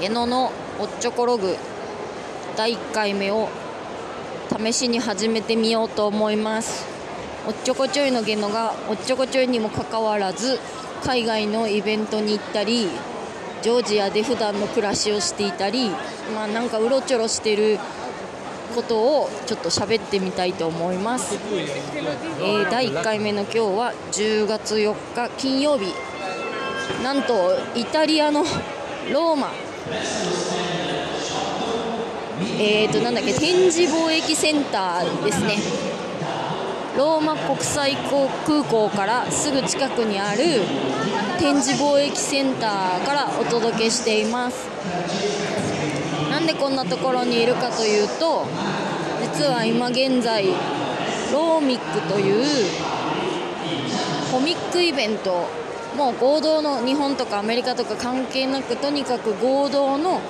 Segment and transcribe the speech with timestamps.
[0.00, 1.56] ゲノのおっちょこログ
[2.56, 3.50] 第1回目を
[4.48, 6.86] 試しに始めてみようと思います。
[7.46, 10.58] おっちょこちょいのゲノがおっちょこちょいにもかかわらず
[11.04, 12.88] 海外のイベントに行ったり
[13.60, 15.90] ジョージアで普段の暮らしをしていたり
[16.34, 17.78] まあなんかうろちょろしてる
[18.74, 21.38] ことをちょっと喋ってみたいと思います、
[22.40, 25.92] えー第1回目の今日は10月4日金曜日。
[27.02, 28.44] なんとイタリアの
[29.12, 29.52] ローマ
[32.58, 35.56] えーとなんだっけ展示貿易センターですね。
[36.96, 40.60] ローマ国際空港からすぐ近くにある
[41.38, 44.68] 展示貿易センターからお届けしています。
[46.30, 48.46] なんでこんなところにいるかというと
[49.22, 50.46] 実は今現在
[51.32, 52.44] ローミックという
[54.30, 55.48] コミックイベント
[55.96, 60.20] もう合同の日本とかアメリカとか関係なくとにかく合同の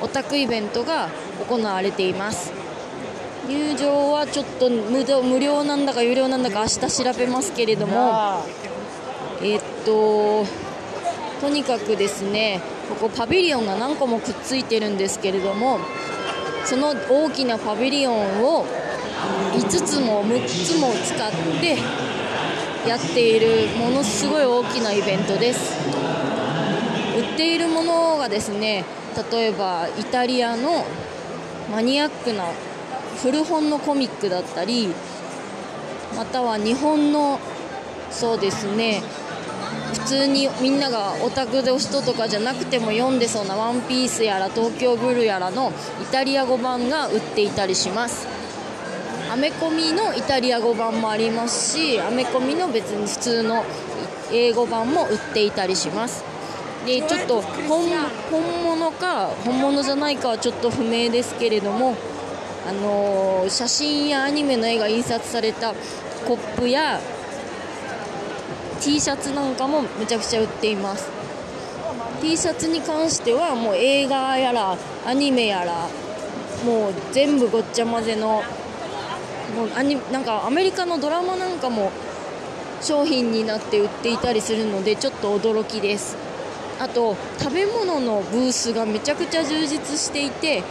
[0.00, 1.08] オタクイベントが
[1.48, 2.52] 行われています。
[3.48, 8.44] 入場はちょっと無料無料なんだか有料なんだか明日調べますけれども
[9.42, 10.44] えっと
[11.40, 15.80] とにかくですねここパビリオンが何個もくっついてるんですけれども
[16.64, 18.66] その大きなパビリオンを
[19.54, 21.78] 5つも6つも使って
[22.86, 25.76] やっているものすごい大きなイベントです。
[27.16, 28.84] 売っているものがですね
[29.30, 30.84] 例えばイタリアの
[31.70, 32.44] マニアックな
[33.22, 34.88] 古本のコミックだったり
[36.16, 37.38] または日本の
[38.10, 39.02] そうですね
[39.92, 48.39] 普通にみんながオタクの人とかじゃなくても読んでそうな「ワンピースやら「東京ブル」やらのイタリア語版が売っていたりします。
[49.40, 53.64] メコミのイタリア語版もありますしアメコミの別に普通の
[54.30, 56.22] 英語版も売っていたりします。
[56.84, 57.88] でちょっと本
[58.30, 61.96] 本物か本物じゃないかはちょっと不明ですけれども
[62.68, 65.72] あのー写真やアニメの絵が印刷された
[66.26, 67.00] コップや
[68.80, 71.08] T シャツなんかもめちゃくちゃ売っています。
[72.20, 74.76] T シャツに関してはもう映画やら
[75.06, 75.88] アニメやら
[76.64, 78.42] もう全部ごっちゃ混ぜの
[79.50, 81.90] もうアニなんかアメリカのドラマなんかも
[82.80, 86.16] 商品になって売っていたりするのでちょっと驚きです。
[86.78, 90.62] あと食べ物のブースがめちゃくちゃ充実していて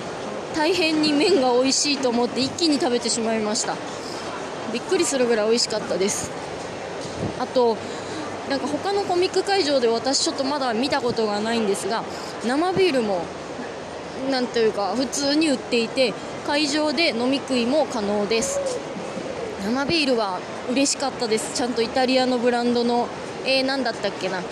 [0.55, 3.75] 大変に麺が美味しいと思って一気に食べてしまいました。
[4.73, 6.29] びっくりするぐらい美味しかったです。
[7.39, 7.77] あと
[8.49, 12.03] なんか他のコミック会場で私ちょっとまだ見たことがないんですが
[12.45, 13.23] 生ビールも
[14.31, 16.13] なんというか普通に売っていて
[16.45, 18.59] 会場で飲み食いも可能です。
[19.63, 20.39] 生ビールは
[20.69, 21.55] 嬉しかったです。
[21.55, 23.07] ちゃんとイタリアのブランドの
[23.47, 24.43] えー、何だったっけな。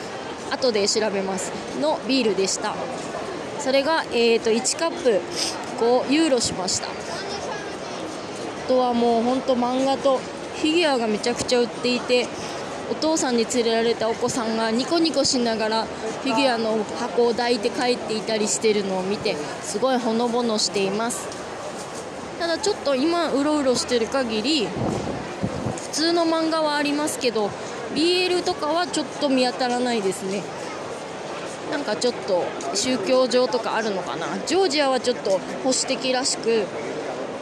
[0.52, 1.52] 後で調べます。
[1.82, 2.74] のビールでした。
[3.60, 5.22] それが、えー、と1カップ
[5.80, 6.88] 5ユーロしました。
[6.88, 12.28] あとはもう本当漫画とフィギュアがめちゃくちゃ売っていて
[12.90, 21.28] お父さんに連れられたお子さんがニコニコしながらフィギュアの箱を抱いて帰っていたりしてるのを見てすごいほのぼのしています。
[22.40, 24.68] ただちょっと今うろうろしてる限り
[25.96, 27.50] 通の漫画はありますけど
[27.96, 30.44] BL とかはちょっと見当たらないですね。
[31.72, 32.44] なんかちょっと
[32.74, 34.28] 宗教上とかあるのかな。
[34.46, 36.66] ジョージアはちょっと保守的らしく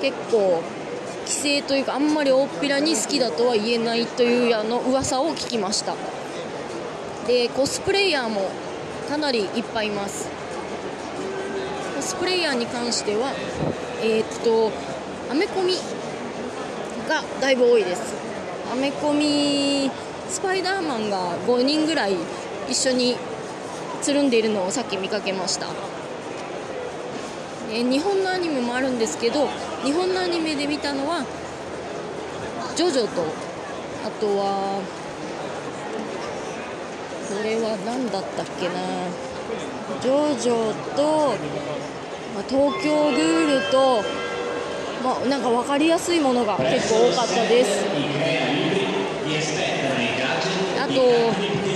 [0.01, 0.61] 結構
[1.21, 5.95] 規制というかあんまり大っぴらに好きだとは言えないというあの噂を聞きました。
[7.25, 8.51] でコスプレイヤーも
[9.09, 10.29] かなりいっぱいいます。
[11.95, 13.31] コスプレイヤーに関しては
[14.03, 14.71] えー、っと
[15.31, 15.73] アメコミ
[17.09, 18.32] がだいぶ多いです。
[18.73, 19.91] アメコミ
[20.27, 22.15] スパイダーマンが5人ぐらい
[22.67, 23.15] 一緒に
[24.01, 25.67] つるんでいるのをさっき見かけました、
[27.71, 29.47] え日本のアニメもあるんですけど
[29.83, 31.23] 日本のアニメで見たのは
[32.75, 33.21] ジョジョと
[34.03, 34.81] あとは
[37.29, 38.73] これは何だったっけな。
[40.01, 41.35] ジョジョと、
[42.33, 44.03] ま、東京グールと、
[45.03, 47.83] まあ、なんか分かりやすいものが結構多かったです。
[50.81, 50.93] あと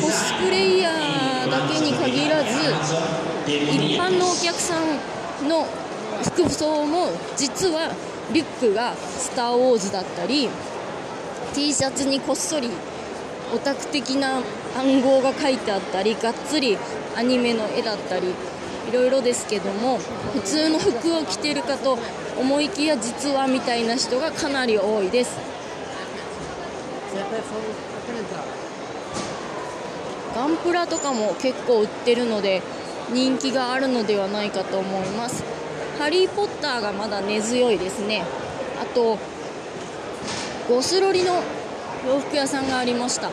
[0.01, 2.49] コスプレイヤーだけに限らず
[3.45, 5.65] 一般のお客さんの
[6.23, 7.91] 服装も実は
[8.31, 10.49] リュックが「スター・ウォーズ」だったり
[11.53, 12.69] T シャツにこっそり
[13.53, 14.41] オタク的な
[14.77, 16.77] 暗号が書いてあったりがっつり
[17.15, 18.33] アニメの絵だったり
[18.89, 19.97] いろいろですけども
[20.33, 21.97] 普通の服を着てるかと
[22.39, 25.37] 思いきや実はみたいな人がかなり多いです。
[30.35, 32.61] ガンプラとかも結構売ってるので
[33.11, 35.43] 人気があるのではないかと思います。
[35.97, 38.23] ハリー・ポッターがまだ根強いですね。
[38.79, 39.17] あと
[40.69, 41.41] ゴスロリの
[42.05, 43.31] 洋服屋さんがありました。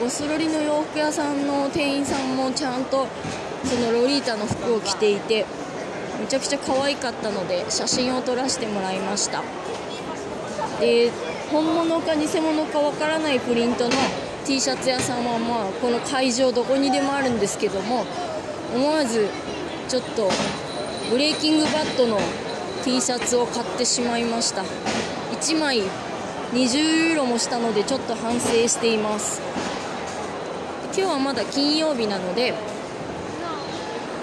[0.00, 3.06] ゴスロリの洋服屋さんの店員さんもちゃんと
[3.64, 5.46] そのロリータの服を着ていて
[6.18, 9.42] めちゃくちゃ可愛かったので写真を撮らせてもらいました。
[10.80, 11.10] で
[11.50, 13.90] 本物か偽物かわからないプリントの
[14.46, 18.06] T シャツ屋さんはまあこの会場どこにでもあるんですけども
[18.74, 19.28] 思わず
[19.88, 20.30] ちょっと
[21.10, 22.18] ブレイキングバットの
[22.84, 24.62] T シャツを買ってしまいました。
[25.32, 25.82] 1枚
[26.52, 29.40] 20ユーロもしたのでちょっと反省しています。
[30.86, 32.54] 今日はまだ金曜日なので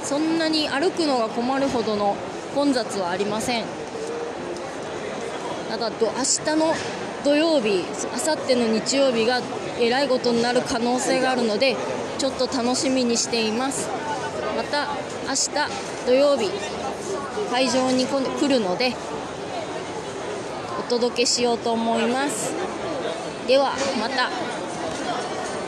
[0.07, 2.15] そんなに歩くのが困るほどの
[2.55, 3.65] 混雑はありません。
[5.69, 6.11] ただと明
[6.45, 6.73] 日の
[7.25, 7.83] 土曜日
[8.15, 9.41] あさっての日曜日が
[9.77, 11.75] えらいことになる可能性があるので
[12.19, 13.89] ちょっと楽しみにしています。
[14.55, 14.87] また
[15.27, 15.49] 明日
[16.05, 16.49] 土曜日
[17.51, 18.93] 会場に来るので
[20.79, 22.53] お届けしようと思います。
[23.45, 24.46] ではまた。